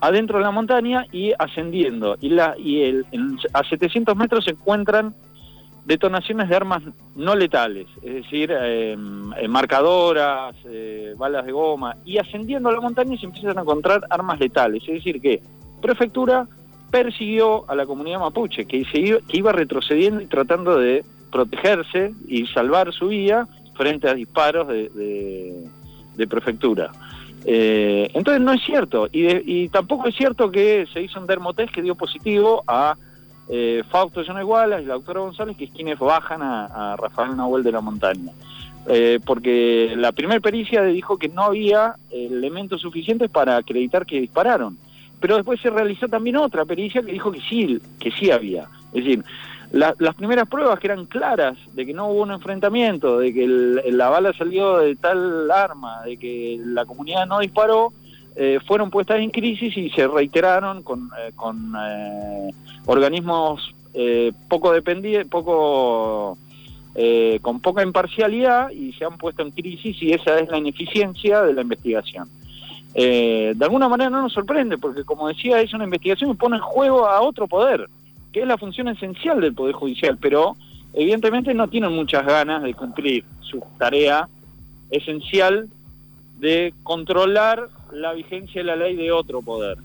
adentro 0.00 0.38
de 0.38 0.44
la 0.44 0.50
montaña 0.50 1.06
y 1.12 1.32
ascendiendo. 1.38 2.16
Y, 2.20 2.30
la, 2.30 2.54
y 2.58 2.82
el, 2.82 3.06
a 3.52 3.64
700 3.64 4.16
metros 4.16 4.44
se 4.44 4.52
encuentran 4.52 5.14
detonaciones 5.84 6.48
de 6.48 6.56
armas 6.56 6.82
no 7.16 7.34
letales, 7.34 7.86
es 8.02 8.14
decir, 8.14 8.50
em, 8.52 9.32
eh, 9.34 9.48
marcadoras, 9.48 10.54
eh, 10.64 11.14
balas 11.16 11.46
de 11.46 11.52
goma, 11.52 11.96
y 12.04 12.18
ascendiendo 12.18 12.68
a 12.68 12.72
la 12.72 12.80
montaña 12.80 13.18
se 13.18 13.26
empiezan 13.26 13.58
a 13.58 13.62
encontrar 13.62 14.02
armas 14.10 14.38
letales, 14.38 14.82
es 14.86 14.94
decir, 14.94 15.20
que 15.20 15.42
prefectura 15.80 16.46
persiguió 16.90 17.68
a 17.70 17.74
la 17.74 17.86
comunidad 17.86 18.20
mapuche, 18.20 18.66
que, 18.66 18.84
se 18.84 18.98
iba, 18.98 19.18
que 19.26 19.38
iba 19.38 19.52
retrocediendo 19.52 20.20
y 20.20 20.26
tratando 20.26 20.78
de 20.78 21.04
protegerse 21.30 22.12
y 22.26 22.46
salvar 22.48 22.92
su 22.92 23.08
vida 23.08 23.48
frente 23.74 24.08
a 24.08 24.14
disparos 24.14 24.68
de, 24.68 25.68
prefectura. 26.28 26.90
Eh, 27.46 28.10
entonces 28.12 28.42
no 28.42 28.52
es 28.52 28.62
cierto, 28.62 29.08
y, 29.10 29.62
y 29.62 29.68
tampoco 29.70 30.08
es 30.08 30.14
cierto 30.14 30.50
que 30.50 30.86
se 30.92 31.00
hizo 31.00 31.18
un 31.18 31.26
dermotest 31.26 31.72
que 31.72 31.80
dio 31.80 31.94
positivo 31.94 32.62
a 32.66 32.96
eh, 33.52 33.82
Fausto 33.90 34.22
John 34.24 34.38
Igualas 34.38 34.82
y 34.82 34.86
la 34.86 34.94
doctora 34.94 35.20
González, 35.20 35.56
que 35.56 35.64
es 35.64 35.70
quienes 35.72 35.98
bajan 35.98 36.40
a, 36.40 36.96
Rafael 36.96 37.36
Nahuel 37.36 37.64
de 37.64 37.72
la 37.72 37.80
Montaña. 37.80 38.32
Eh, 38.86 39.18
porque 39.24 39.92
la 39.96 40.12
primera 40.12 40.40
pericia 40.40 40.82
dijo 40.84 41.18
que 41.18 41.28
no 41.28 41.42
había 41.42 41.96
elementos 42.10 42.80
suficientes 42.80 43.28
para 43.28 43.56
acreditar 43.56 44.06
que 44.06 44.20
dispararon. 44.20 44.78
Pero 45.18 45.34
después 45.34 45.60
se 45.60 45.68
realizó 45.68 46.06
también 46.08 46.36
otra 46.36 46.64
pericia 46.64 47.02
que 47.02 47.12
dijo 47.12 47.32
que 47.32 47.40
sí, 47.40 47.78
que 47.98 48.12
sí 48.12 48.30
había. 48.30 48.68
Es 48.92 49.04
decir, 49.04 49.24
las 49.72 50.14
primeras 50.14 50.48
pruebas 50.48 50.78
que 50.78 50.86
eran 50.86 51.06
claras 51.06 51.56
de 51.74 51.86
que 51.86 51.92
no 51.92 52.08
hubo 52.08 52.22
un 52.22 52.30
enfrentamiento, 52.30 53.18
de 53.18 53.34
que 53.34 53.46
la 53.90 54.08
bala 54.08 54.32
salió 54.32 54.78
de 54.78 54.96
tal 54.96 55.50
arma, 55.50 56.02
de 56.02 56.16
que 56.16 56.60
la 56.64 56.84
comunidad 56.86 57.26
no 57.26 57.40
disparó, 57.40 57.92
eh, 58.42 58.58
fueron 58.66 58.88
puestas 58.88 59.18
en 59.18 59.28
crisis 59.28 59.76
y 59.76 59.90
se 59.90 60.08
reiteraron 60.08 60.82
con, 60.82 61.10
eh, 61.18 61.30
con 61.36 61.74
eh, 61.78 62.50
organismos 62.86 63.74
poco 64.48 64.72
dependientes, 64.72 65.28
poco 65.28 66.38
con 67.42 67.60
poca 67.60 67.82
imparcialidad 67.82 68.70
y 68.70 68.92
se 68.94 69.04
han 69.04 69.18
puesto 69.18 69.42
en 69.42 69.50
crisis 69.50 70.00
y 70.00 70.12
esa 70.12 70.38
es 70.38 70.48
la 70.48 70.56
ineficiencia 70.56 71.42
de 71.42 71.52
la 71.52 71.62
investigación. 71.62 72.28
de 72.94 73.56
alguna 73.60 73.88
manera 73.88 74.08
no 74.08 74.22
nos 74.22 74.32
sorprende 74.32 74.78
porque 74.78 75.02
como 75.04 75.28
decía 75.28 75.60
es 75.60 75.74
una 75.74 75.84
investigación 75.84 76.30
que 76.30 76.38
pone 76.38 76.56
en 76.56 76.62
juego 76.62 77.06
a 77.08 77.20
otro 77.20 77.48
poder, 77.48 77.88
que 78.32 78.40
es 78.40 78.46
la 78.46 78.56
función 78.56 78.88
esencial 78.88 79.40
del 79.40 79.54
Poder 79.54 79.74
Judicial, 79.74 80.16
pero 80.18 80.56
evidentemente 80.94 81.52
no 81.52 81.68
tienen 81.68 81.92
muchas 81.92 82.24
ganas 82.24 82.62
de 82.62 82.72
cumplir 82.74 83.24
su 83.40 83.60
tarea 83.76 84.28
esencial 84.90 85.68
de 86.38 86.72
controlar 86.84 87.68
la 87.92 88.12
vigencia 88.12 88.60
de 88.60 88.66
la 88.66 88.76
ley 88.76 88.96
de 88.96 89.12
otro 89.12 89.42
poder. 89.42 89.78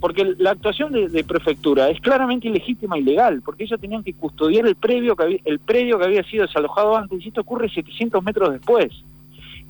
Porque 0.00 0.34
la 0.38 0.50
actuación 0.50 0.92
de, 0.92 1.24
prefectura 1.24 1.88
es 1.88 2.00
claramente 2.00 2.48
ilegítima 2.48 2.98
y 2.98 3.02
legal, 3.02 3.40
porque 3.42 3.64
ellos 3.64 3.80
tenían 3.80 4.02
que 4.02 4.12
custodiar 4.12 4.66
el, 4.66 4.74
previo 4.74 5.16
que 5.16 5.22
había, 5.22 5.38
el 5.44 5.58
predio 5.58 5.98
que 5.98 6.04
había 6.04 6.22
sido 6.24 6.46
desalojado 6.46 6.96
antes, 6.96 7.24
y 7.24 7.28
esto 7.28 7.40
ocurre 7.40 7.70
700 7.70 8.22
metros 8.22 8.52
después. 8.52 8.92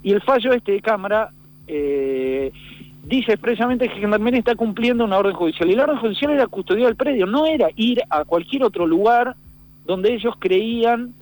Y 0.03 0.11
el 0.11 0.21
fallo 0.21 0.51
este 0.51 0.73
de 0.73 0.81
Cámara 0.81 1.29
eh, 1.67 2.51
dice 3.05 3.33
expresamente 3.33 3.87
que 3.87 3.99
Gendarmería 3.99 4.39
está 4.39 4.55
cumpliendo 4.55 5.05
una 5.05 5.17
orden 5.17 5.35
judicial, 5.35 5.69
y 5.69 5.75
la 5.75 5.83
orden 5.83 5.99
judicial 5.99 6.31
era 6.31 6.47
custodiar 6.47 6.89
el 6.89 6.95
predio, 6.95 7.25
no 7.25 7.45
era 7.45 7.69
ir 7.75 8.01
a 8.09 8.25
cualquier 8.25 8.63
otro 8.63 8.85
lugar 8.85 9.35
donde 9.85 10.13
ellos 10.13 10.33
creían 10.39 11.13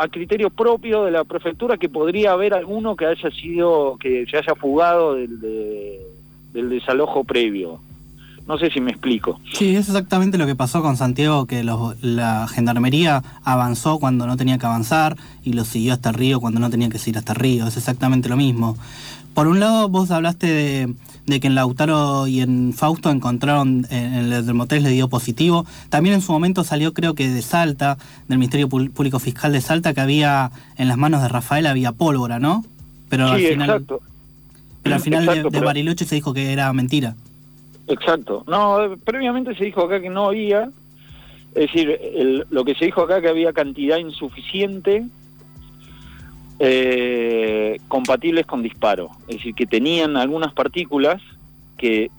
a 0.00 0.08
criterio 0.08 0.50
propio 0.50 1.04
de 1.04 1.10
la 1.10 1.24
prefectura 1.24 1.76
que 1.76 1.88
podría 1.88 2.32
haber 2.32 2.54
alguno 2.54 2.96
que 2.96 3.06
haya 3.06 3.30
sido, 3.30 3.96
que 3.98 4.24
se 4.30 4.38
haya 4.38 4.54
fugado 4.54 5.14
del, 5.14 5.38
del 6.52 6.70
desalojo 6.70 7.24
previo. 7.24 7.80
No 8.46 8.58
sé 8.58 8.70
si 8.70 8.80
me 8.80 8.90
explico. 8.90 9.38
Sí, 9.52 9.76
es 9.76 9.88
exactamente 9.88 10.38
lo 10.38 10.46
que 10.46 10.56
pasó 10.56 10.82
con 10.82 10.96
Santiago, 10.96 11.46
que 11.46 11.62
la 11.62 12.48
gendarmería 12.48 13.22
avanzó 13.44 13.98
cuando 14.00 14.26
no 14.26 14.36
tenía 14.36 14.58
que 14.58 14.66
avanzar 14.66 15.16
y 15.44 15.52
lo 15.52 15.64
siguió 15.64 15.92
hasta 15.92 16.08
el 16.08 16.16
río 16.16 16.40
cuando 16.40 16.58
no 16.58 16.70
tenía 16.70 16.88
que 16.88 16.98
seguir 16.98 17.18
hasta 17.18 17.32
el 17.32 17.38
río. 17.38 17.66
Es 17.66 17.76
exactamente 17.76 18.28
lo 18.28 18.36
mismo. 18.36 18.76
Por 19.34 19.46
un 19.46 19.60
lado, 19.60 19.88
vos 19.88 20.10
hablaste 20.10 20.94
de, 21.26 21.40
que 21.40 21.46
en 21.46 21.54
Lautaro 21.54 22.26
y 22.26 22.40
en 22.40 22.72
Fausto 22.72 23.10
encontraron, 23.10 23.86
en 23.90 24.14
el 24.14 24.46
del 24.46 24.54
motel 24.54 24.82
le 24.82 24.90
dio 24.90 25.08
positivo. 25.08 25.66
También 25.88 26.16
en 26.16 26.20
su 26.20 26.32
momento 26.32 26.64
salió, 26.64 26.92
creo 26.92 27.14
que 27.14 27.28
de 27.28 27.42
Salta, 27.42 27.96
del 28.28 28.38
Ministerio 28.38 28.68
Público 28.68 29.18
Fiscal 29.18 29.52
de 29.52 29.60
Salta, 29.60 29.94
que 29.94 30.00
había 30.00 30.50
en 30.76 30.88
las 30.88 30.98
manos 30.98 31.22
de 31.22 31.28
Rafael 31.28 31.66
había 31.66 31.92
pólvora, 31.92 32.38
¿no? 32.38 32.64
Pero 33.08 33.28
sí, 33.28 33.46
al 33.46 33.52
final, 33.52 33.70
exacto. 33.70 34.00
Pero 34.82 34.94
al 34.96 35.02
final 35.02 35.50
de, 35.50 35.60
Bariloche 35.60 36.04
se 36.04 36.14
dijo 36.14 36.32
que 36.32 36.52
era 36.52 36.72
mentira. 36.72 37.14
Exacto. 37.86 38.44
No, 38.46 38.96
previamente 39.04 39.54
se 39.54 39.64
dijo 39.64 39.82
acá 39.82 40.00
que 40.00 40.10
no 40.10 40.26
había. 40.26 40.70
Es 41.54 41.72
decir, 41.72 42.46
lo 42.50 42.64
que 42.64 42.74
se 42.74 42.86
dijo 42.86 43.02
acá 43.02 43.20
que 43.20 43.28
había 43.28 43.52
cantidad 43.52 43.98
insuficiente 43.98 45.04
eh, 46.62 47.78
compatibles 47.88 48.44
con 48.44 48.62
disparo, 48.62 49.08
es 49.28 49.36
decir, 49.36 49.54
que 49.54 49.64
tenían 49.64 50.18
algunas 50.18 50.52
partículas 50.52 51.22
que, 51.78 52.10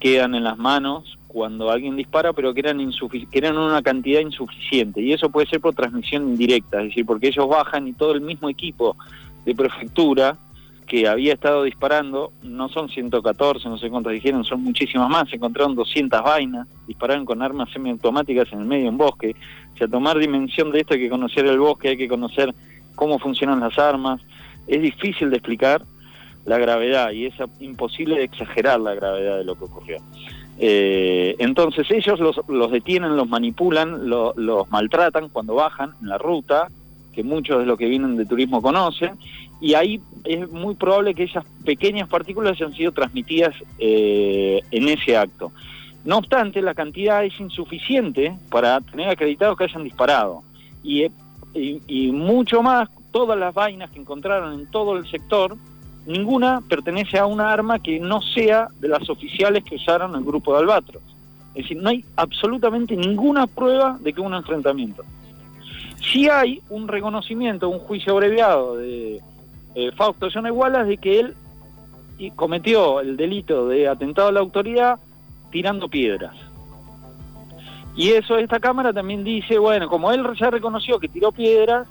quedan 0.00 0.34
en 0.34 0.44
las 0.44 0.56
manos 0.56 1.18
cuando 1.26 1.70
alguien 1.70 1.94
dispara, 1.94 2.32
pero 2.32 2.54
que 2.54 2.60
eran, 2.60 2.78
que 2.78 3.38
eran 3.38 3.58
una 3.58 3.82
cantidad 3.82 4.20
insuficiente. 4.20 5.02
Y 5.02 5.12
eso 5.12 5.28
puede 5.28 5.48
ser 5.48 5.60
por 5.60 5.74
transmisión 5.74 6.28
indirecta, 6.28 6.78
es 6.78 6.88
decir, 6.88 7.04
porque 7.04 7.28
ellos 7.28 7.46
bajan 7.46 7.86
y 7.86 7.92
todo 7.92 8.12
el 8.12 8.22
mismo 8.22 8.48
equipo 8.48 8.96
de 9.44 9.54
prefectura 9.54 10.38
que 10.86 11.06
había 11.06 11.34
estado 11.34 11.64
disparando, 11.64 12.32
no 12.42 12.70
son 12.70 12.88
114, 12.88 13.68
no 13.68 13.76
sé 13.76 13.90
cuántas 13.90 14.14
dijeron, 14.14 14.44
son 14.44 14.62
muchísimas 14.62 15.10
más, 15.10 15.28
se 15.28 15.36
encontraron 15.36 15.74
200 15.74 16.22
vainas, 16.22 16.66
dispararon 16.86 17.26
con 17.26 17.42
armas 17.42 17.70
semiautomáticas 17.70 18.50
en 18.52 18.60
el 18.60 18.64
medio 18.64 18.84
de 18.84 18.90
un 18.90 18.96
bosque. 18.96 19.36
O 19.74 19.76
sea, 19.76 19.86
tomar 19.86 20.18
dimensión 20.18 20.72
de 20.72 20.80
esto 20.80 20.94
hay 20.94 21.00
que 21.00 21.10
conocer 21.10 21.44
el 21.44 21.58
bosque, 21.58 21.90
hay 21.90 21.98
que 21.98 22.08
conocer 22.08 22.54
cómo 22.98 23.18
funcionan 23.18 23.60
las 23.60 23.78
armas. 23.78 24.20
Es 24.66 24.82
difícil 24.82 25.30
de 25.30 25.36
explicar 25.36 25.82
la 26.44 26.58
gravedad 26.58 27.12
y 27.12 27.26
es 27.26 27.34
imposible 27.60 28.22
exagerar 28.22 28.80
la 28.80 28.94
gravedad 28.94 29.38
de 29.38 29.44
lo 29.44 29.54
que 29.54 29.64
ocurrió. 29.64 29.98
Eh, 30.58 31.36
entonces 31.38 31.86
ellos 31.90 32.18
los, 32.18 32.72
detienen, 32.72 33.16
los 33.16 33.28
manipulan, 33.28 34.10
los 34.10 34.70
maltratan 34.70 35.28
cuando 35.28 35.54
bajan 35.54 35.92
en 36.02 36.08
la 36.08 36.18
ruta, 36.18 36.68
que 37.14 37.22
muchos 37.22 37.60
de 37.60 37.66
los 37.66 37.78
que 37.78 37.86
vienen 37.86 38.16
de 38.16 38.26
turismo 38.26 38.60
conocen, 38.60 39.12
y 39.60 39.74
ahí 39.74 40.00
es 40.24 40.50
muy 40.50 40.74
probable 40.74 41.14
que 41.14 41.24
esas 41.24 41.44
pequeñas 41.64 42.08
partículas 42.08 42.52
hayan 42.52 42.74
sido 42.74 42.92
transmitidas 42.92 43.54
eh, 43.78 44.60
en 44.70 44.88
ese 44.88 45.16
acto. 45.16 45.52
No 46.04 46.18
obstante, 46.18 46.62
la 46.62 46.74
cantidad 46.74 47.24
es 47.24 47.38
insuficiente 47.38 48.36
para 48.50 48.80
tener 48.80 49.08
acreditado 49.08 49.56
que 49.56 49.64
hayan 49.64 49.84
disparado. 49.84 50.42
Y 50.82 51.06
y, 51.54 52.12
mucho 52.12 52.62
más, 52.62 52.88
todas 53.10 53.38
las 53.38 53.54
vainas 53.54 53.90
que 53.90 53.98
encontraron 53.98 54.60
en 54.60 54.66
todo 54.66 54.96
el 54.96 55.08
sector, 55.10 55.56
ninguna 56.06 56.60
pertenece 56.68 57.18
a 57.18 57.26
una 57.26 57.52
arma 57.52 57.78
que 57.78 57.98
no 57.98 58.20
sea 58.22 58.68
de 58.80 58.88
las 58.88 59.08
oficiales 59.08 59.64
que 59.64 59.76
usaron 59.76 60.14
el 60.14 60.24
grupo 60.24 60.52
de 60.52 60.60
Albatros. 60.60 61.02
Es 61.54 61.64
decir, 61.64 61.82
no 61.82 61.90
hay 61.90 62.04
absolutamente 62.16 62.96
ninguna 62.96 63.46
prueba 63.46 63.98
de 64.00 64.12
que 64.12 64.20
hubo 64.20 64.28
un 64.28 64.34
enfrentamiento. 64.34 65.04
Si 66.00 66.28
hay 66.28 66.62
un 66.70 66.86
reconocimiento, 66.86 67.68
un 67.68 67.80
juicio 67.80 68.12
abreviado 68.12 68.76
de 68.76 69.20
eh, 69.74 69.90
Fausto 69.96 70.28
John 70.32 70.46
Wallace 70.50 70.90
de 70.90 70.96
que 70.98 71.20
él 71.20 71.34
cometió 72.36 73.00
el 73.00 73.16
delito 73.16 73.68
de 73.68 73.88
atentado 73.88 74.28
a 74.28 74.32
la 74.32 74.40
autoridad 74.40 74.98
tirando 75.50 75.88
piedras. 75.88 76.34
Y 77.98 78.12
eso 78.12 78.38
esta 78.38 78.60
Cámara 78.60 78.92
también 78.92 79.24
dice, 79.24 79.58
bueno, 79.58 79.88
como 79.88 80.12
él 80.12 80.24
ya 80.38 80.50
reconoció 80.50 81.00
que 81.00 81.08
tiró 81.08 81.32
piedras, 81.32 81.88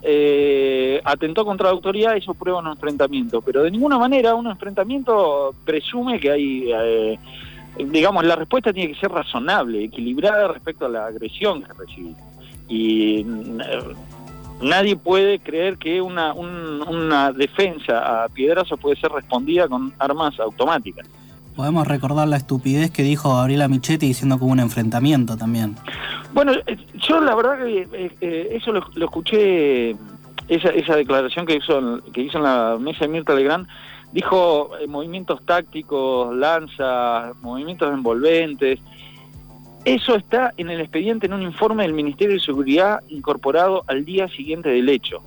eh, 0.00 1.02
atentó 1.04 1.44
contra 1.44 1.66
la 1.66 1.74
autoridad, 1.74 2.16
eso 2.16 2.32
prueba 2.32 2.60
un 2.60 2.68
enfrentamiento. 2.68 3.42
Pero 3.42 3.62
de 3.62 3.70
ninguna 3.70 3.98
manera 3.98 4.34
un 4.34 4.46
enfrentamiento 4.46 5.54
presume 5.66 6.18
que 6.18 6.30
hay, 6.30 6.72
eh, 6.72 7.18
digamos, 7.76 8.24
la 8.24 8.36
respuesta 8.36 8.72
tiene 8.72 8.94
que 8.94 8.98
ser 8.98 9.10
razonable, 9.10 9.84
equilibrada 9.84 10.48
respecto 10.48 10.86
a 10.86 10.88
la 10.88 11.04
agresión 11.08 11.62
que 11.62 11.72
recibió. 11.74 12.16
Y 12.66 13.20
eh, 13.20 13.94
nadie 14.62 14.96
puede 14.96 15.40
creer 15.40 15.76
que 15.76 16.00
una, 16.00 16.32
una 16.32 17.32
defensa 17.32 18.24
a 18.24 18.30
piedrazos 18.30 18.80
puede 18.80 18.96
ser 18.96 19.12
respondida 19.12 19.68
con 19.68 19.92
armas 19.98 20.40
automáticas. 20.40 21.06
Podemos 21.56 21.86
recordar 21.86 22.26
la 22.26 22.36
estupidez 22.36 22.90
que 22.90 23.02
dijo 23.02 23.34
Gabriela 23.34 23.68
Michetti 23.68 24.06
diciendo 24.06 24.38
que 24.38 24.44
hubo 24.44 24.52
un 24.52 24.60
enfrentamiento 24.60 25.36
también. 25.36 25.76
Bueno, 26.32 26.52
eh, 26.66 26.76
yo 26.94 27.20
la 27.20 27.34
verdad 27.34 27.58
que 27.58 27.88
eh, 27.92 28.10
eh, 28.20 28.48
eso 28.52 28.72
lo, 28.72 29.04
escuché, 29.04 29.90
esa, 30.48 30.70
esa 30.70 30.96
declaración 30.96 31.46
que 31.46 31.56
hizo, 31.56 32.02
que 32.12 32.22
hizo 32.22 32.38
en 32.38 32.44
la 32.44 32.76
mesa 32.80 33.00
de 33.00 33.08
Mirta 33.08 33.34
Legrand, 33.34 33.68
dijo 34.12 34.70
movimientos 34.88 35.44
tácticos, 35.46 36.34
lanzas, 36.34 37.36
movimientos 37.40 37.92
envolventes. 37.92 38.80
Eso 39.84 40.16
está 40.16 40.52
en 40.56 40.70
el 40.70 40.80
expediente, 40.80 41.26
en 41.26 41.34
un 41.34 41.42
informe 41.42 41.84
del 41.84 41.92
Ministerio 41.92 42.34
de 42.34 42.40
Seguridad 42.40 43.00
incorporado 43.08 43.84
al 43.86 44.04
día 44.04 44.28
siguiente 44.28 44.70
del 44.70 44.88
hecho 44.88 45.22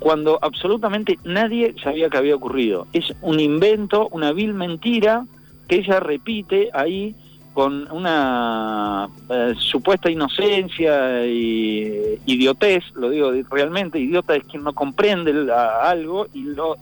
cuando 0.00 0.38
absolutamente 0.42 1.18
nadie 1.24 1.74
sabía 1.82 2.08
que 2.08 2.16
había 2.16 2.34
ocurrido. 2.34 2.86
Es 2.92 3.14
un 3.20 3.38
invento, 3.38 4.08
una 4.10 4.32
vil 4.32 4.54
mentira 4.54 5.26
que 5.68 5.76
ella 5.76 6.00
repite 6.00 6.70
ahí 6.72 7.14
con 7.52 7.90
una 7.92 9.08
eh, 9.28 9.54
supuesta 9.58 10.10
inocencia 10.10 11.26
y 11.26 12.18
idiotez, 12.24 12.84
lo 12.94 13.10
digo 13.10 13.30
realmente, 13.50 13.98
idiota 13.98 14.36
es 14.36 14.44
quien 14.44 14.64
no 14.64 14.72
comprende 14.72 15.32
algo 15.52 16.26
y 16.32 16.42
lo 16.42 16.76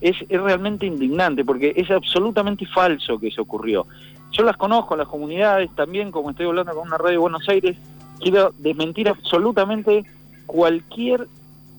es, 0.00 0.16
es 0.28 0.40
realmente 0.40 0.86
indignante 0.86 1.44
porque 1.44 1.72
es 1.76 1.90
absolutamente 1.90 2.66
falso 2.66 3.18
que 3.18 3.28
eso 3.28 3.42
ocurrió. 3.42 3.86
Yo 4.32 4.44
las 4.44 4.56
conozco, 4.56 4.96
las 4.96 5.08
comunidades 5.08 5.70
también, 5.74 6.10
como 6.10 6.30
estoy 6.30 6.46
hablando 6.46 6.72
con 6.72 6.88
una 6.88 6.96
radio 6.96 7.12
de 7.12 7.18
Buenos 7.18 7.48
Aires, 7.48 7.76
quiero 8.18 8.52
desmentir 8.58 9.08
absolutamente 9.08 10.04
cualquier 10.46 11.28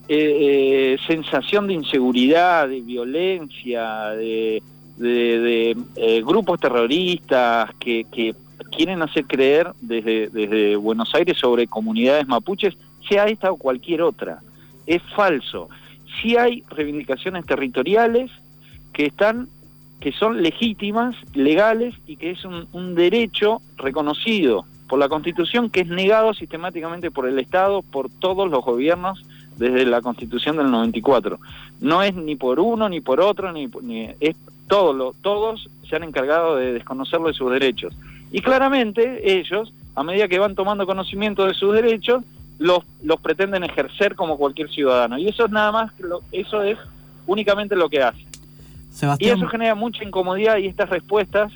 eh, 0.10 0.95
eh, 0.95 0.98
sensación 1.07 1.67
de 1.67 1.75
inseguridad, 1.75 2.67
de 2.67 2.81
violencia, 2.81 4.10
de, 4.10 4.62
eh, 5.01 6.22
grupos 6.25 6.60
terroristas 6.60 7.74
que, 7.75 8.36
quieren 8.75 9.01
hacer 9.03 9.25
creer 9.25 9.72
desde, 9.81 10.75
Buenos 10.75 11.13
Aires 11.13 11.38
sobre 11.38 11.67
comunidades 11.67 12.27
mapuches, 12.27 12.75
sea 13.07 13.25
esta 13.25 13.51
o 13.51 13.57
cualquier 13.57 14.01
otra. 14.01 14.39
Es 14.88 15.01
falso. 15.15 15.69
Sí 16.22 16.38
hay 16.38 16.63
reivindicaciones 16.69 17.45
territoriales 17.45 18.31
que 18.91 19.05
están 19.05 19.48
que 20.00 20.12
son 20.12 20.41
legítimas, 20.41 21.15
legales 21.33 21.95
y 22.05 22.17
que 22.17 22.31
es 22.31 22.43
un 22.43 22.93
derecho 22.93 23.62
reconocido 23.77 24.65
por 24.93 25.00
la 25.00 25.10
Constitución 25.10 25.69
que 25.69 25.81
es 25.81 25.88
negado 25.88 26.33
sistemáticamente 26.33 27.10
por 27.10 27.27
el 27.27 27.39
Estado, 27.39 27.81
por 27.81 28.10
todos 28.10 28.50
los 28.51 28.63
gobiernos 28.63 29.24
desde 29.57 29.86
la 29.86 30.01
Constitución 30.01 30.57
del 30.57 30.72
94. 30.72 31.39
No 31.81 32.01
es 32.03 32.13
ni 32.13 32.36
por 32.36 32.60
uno 32.60 32.89
ni 32.89 33.01
por 33.01 33.19
otro, 33.22 33.51
ni, 33.51 33.69
es 34.19 34.36
todos, 34.67 35.15
todos 35.22 35.69
se 35.88 35.95
han 35.95 36.03
encargado 36.03 36.55
de 36.55 36.74
desconocerlo 36.74 37.27
de 37.27 37.33
sus 37.33 37.51
derechos. 37.51 37.93
Y 38.31 38.41
claramente 38.41 39.38
ellos, 39.39 39.74
a 39.95 40.03
medida 40.03 40.27
que 40.27 40.39
van 40.39 40.55
tomando 40.55 40.86
conocimiento 40.86 41.45
de 41.45 41.53
sus 41.53 41.74
derechos, 41.74 42.24
los, 42.57 42.79
los 43.03 43.19
pretenden 43.19 43.63
ejercer 43.63 44.15
como 44.15 44.38
cualquier 44.38 44.69
ciudadano. 44.69 45.17
Y 45.17 45.27
eso 45.27 45.45
es 45.45 45.51
nada 45.51 45.72
más, 45.72 45.91
eso 46.31 46.63
es 46.63 46.77
únicamente 47.27 47.75
lo 47.75 47.89
que 47.89 48.01
hacen. 48.01 48.25
Y 49.19 49.27
eso 49.27 49.48
genera 49.48 49.75
mucha 49.75 50.03
incomodidad 50.03 50.57
y 50.57 50.67
estas 50.67 50.89
respuestas 50.89 51.51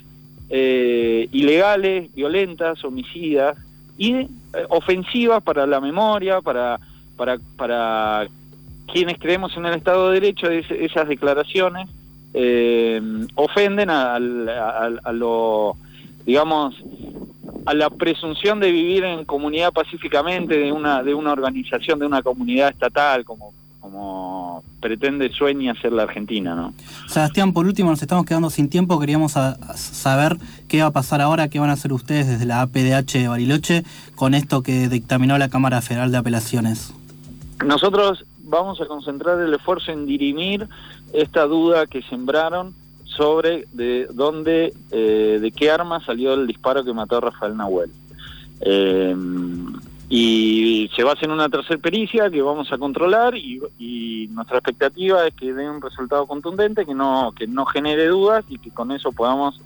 eh, 0.49 1.27
ilegales, 1.31 2.13
violentas, 2.13 2.83
homicidas 2.83 3.57
y 3.97 4.13
eh, 4.13 4.29
ofensivas 4.69 5.43
para 5.43 5.67
la 5.67 5.79
memoria, 5.79 6.41
para, 6.41 6.79
para, 7.17 7.37
para 7.57 8.27
quienes 8.91 9.17
creemos 9.19 9.55
en 9.57 9.65
el 9.65 9.75
Estado 9.75 10.09
de 10.09 10.19
Derecho, 10.19 10.49
esas 10.49 11.07
declaraciones 11.07 11.89
eh, 12.33 13.01
ofenden 13.35 13.89
a, 13.89 14.19
lo, 14.19 15.75
digamos, 16.25 16.75
a 17.65 17.73
la 17.73 17.89
presunción 17.89 18.59
de 18.59 18.71
vivir 18.71 19.03
en 19.03 19.25
comunidad 19.25 19.73
pacíficamente 19.73 20.57
de 20.57 20.71
una, 20.71 21.03
de 21.03 21.13
una 21.13 21.31
organización, 21.31 21.99
de 21.99 22.05
una 22.05 22.21
comunidad 22.21 22.69
estatal, 22.69 23.25
como, 23.25 23.53
como 23.81 24.63
pretende, 24.79 25.31
sueña 25.31 25.73
ser 25.81 25.93
la 25.93 26.03
Argentina, 26.03 26.55
¿no? 26.55 26.73
Sebastián, 27.07 27.53
por 27.53 27.65
último, 27.65 27.89
nos 27.89 28.01
estamos 28.01 28.25
quedando 28.25 28.49
sin 28.49 28.69
tiempo, 28.69 28.99
queríamos 28.99 29.33
saber 29.75 30.37
qué 30.67 30.81
va 30.81 30.87
a 30.87 30.91
pasar 30.91 31.21
ahora, 31.21 31.49
qué 31.49 31.59
van 31.59 31.69
a 31.69 31.73
hacer 31.73 31.91
ustedes 31.91 32.27
desde 32.27 32.45
la 32.45 32.61
APDH 32.61 33.13
de 33.13 33.27
Bariloche 33.27 33.83
con 34.15 34.33
esto 34.33 34.61
que 34.61 34.89
dictaminó 34.89 35.37
la 35.37 35.49
Cámara 35.49 35.81
Federal 35.81 36.11
de 36.11 36.17
Apelaciones. 36.17 36.93
Nosotros 37.65 38.25
vamos 38.39 38.79
a 38.81 38.85
concentrar 38.85 39.39
el 39.41 39.53
esfuerzo 39.53 39.91
en 39.91 40.05
dirimir 40.05 40.67
esta 41.13 41.45
duda 41.45 41.87
que 41.87 42.01
sembraron 42.03 42.75
sobre 43.03 43.67
de 43.71 44.07
dónde, 44.11 44.73
eh, 44.91 45.39
de 45.41 45.51
qué 45.51 45.71
arma 45.71 46.03
salió 46.05 46.33
el 46.33 46.45
disparo 46.45 46.83
que 46.83 46.93
mató 46.93 47.17
a 47.17 47.21
Rafael 47.21 47.57
Nahuel. 47.57 47.91
Eh, 48.61 49.15
y 50.09 50.89
se 50.95 51.03
basa 51.03 51.25
en 51.25 51.31
una 51.31 51.49
tercera 51.49 51.79
pericia 51.79 52.29
que 52.29 52.41
vamos 52.41 52.71
a 52.71 52.77
controlar 52.77 53.35
y, 53.35 53.59
y, 53.77 54.29
nuestra 54.31 54.59
expectativa 54.59 55.27
es 55.27 55.33
que 55.33 55.53
dé 55.53 55.69
un 55.69 55.81
resultado 55.81 56.25
contundente, 56.27 56.85
que 56.85 56.93
no, 56.93 57.33
que 57.35 57.47
no 57.47 57.65
genere 57.65 58.07
dudas 58.07 58.45
y 58.47 58.57
que 58.57 58.69
con 58.69 58.91
eso 58.91 59.11
podamos 59.11 59.59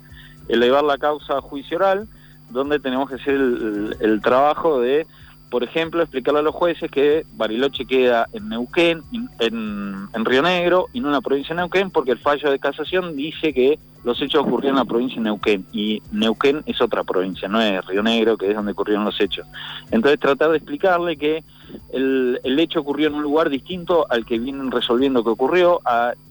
elevar 0.47 0.83
la 0.83 0.97
causa 0.97 1.37
a 1.37 1.41
juicio 1.41 1.77
oral, 1.77 2.07
donde 2.49 2.79
tenemos 2.79 3.09
que 3.09 3.15
hacer 3.15 3.35
el 3.35 4.19
trabajo 4.23 4.79
de 4.79 5.05
por 5.51 5.65
ejemplo, 5.65 6.01
explicarle 6.01 6.39
a 6.39 6.43
los 6.43 6.55
jueces 6.55 6.89
que 6.89 7.25
Bariloche 7.33 7.85
queda 7.85 8.25
en 8.31 8.47
Neuquén, 8.47 9.01
en, 9.39 10.25
Río 10.25 10.41
Negro 10.41 10.87
y 10.93 11.01
no 11.01 11.07
en 11.07 11.13
la 11.13 11.19
provincia 11.19 11.53
de 11.53 11.61
Neuquén, 11.61 11.91
porque 11.91 12.11
el 12.11 12.19
fallo 12.19 12.49
de 12.49 12.57
casación 12.57 13.17
dice 13.17 13.53
que 13.53 13.77
los 14.05 14.19
hechos 14.21 14.43
ocurrieron 14.43 14.77
en 14.77 14.85
la 14.85 14.89
provincia 14.89 15.17
de 15.17 15.23
Neuquén 15.23 15.65
y 15.73 16.01
Neuquén 16.13 16.63
es 16.65 16.79
otra 16.79 17.03
provincia, 17.03 17.49
no 17.49 17.61
es 17.61 17.85
Río 17.85 18.01
Negro, 18.01 18.37
que 18.37 18.49
es 18.49 18.55
donde 18.55 18.71
ocurrieron 18.71 19.03
los 19.03 19.19
hechos. 19.19 19.45
Entonces 19.91 20.21
tratar 20.21 20.51
de 20.51 20.57
explicarle 20.57 21.17
que 21.17 21.43
el, 21.91 22.39
hecho 22.57 22.79
ocurrió 22.79 23.07
en 23.07 23.15
un 23.15 23.23
lugar 23.23 23.49
distinto 23.49 24.05
al 24.09 24.25
que 24.25 24.39
vienen 24.39 24.71
resolviendo 24.71 25.21
que 25.21 25.31
ocurrió, 25.31 25.81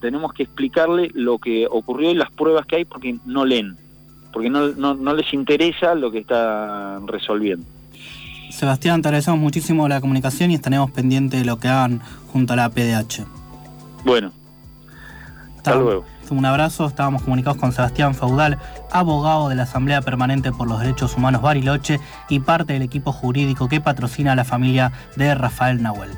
tenemos 0.00 0.33
que 0.33 0.45
explicarle 0.45 1.11
lo 1.12 1.39
que 1.39 1.67
ocurrió 1.71 2.11
y 2.11 2.15
las 2.15 2.31
pruebas 2.31 2.65
que 2.65 2.77
hay 2.77 2.85
porque 2.87 3.17
no 3.27 3.45
leen, 3.45 3.77
porque 4.33 4.49
no, 4.49 4.71
no 4.71 5.15
les 5.15 5.35
interesa 5.35 5.95
lo 5.95 6.11
que 6.11 6.21
están 6.21 7.07
resolviendo. 7.07 7.67
Sebastián, 8.50 9.02
te 9.02 9.09
agradecemos 9.09 9.40
muchísimo 9.40 9.88
la 9.88 10.00
comunicación 10.00 10.50
y 10.50 10.54
estaremos 10.54 10.90
pendientes 10.90 11.40
de 11.40 11.47
lo 11.47 11.59
que 11.59 11.69
hagan 11.69 12.00
junto 12.33 12.52
a 12.52 12.57
la 12.57 12.69
PDH. 12.69 13.25
Bueno. 14.04 14.33
Hasta 15.57 15.75
luego. 15.76 16.04
Un 16.30 16.47
abrazo, 16.47 16.87
estábamos 16.87 17.23
comunicados 17.23 17.59
con 17.59 17.73
Sebastián 17.73 18.14
Feudal, 18.14 18.59
abogado 18.92 19.49
de 19.49 19.57
la 19.57 19.64
Asamblea 19.64 20.00
Permanente 20.00 20.52
por 20.52 20.69
los 20.69 20.78
Derechos 20.78 21.16
Humanos 21.16 21.42
Bariloche 21.42 21.99
y 22.28 22.38
parte 22.38 22.73
del 22.73 22.83
equipo 22.83 23.11
jurídico 23.11 23.69
que 23.69 23.80
patrocina 23.80 24.33
a 24.33 24.37
la 24.37 24.45
familia 24.45 24.92
de 25.16 25.35
Rafael 25.35 25.83
Nahuel. 25.83 26.11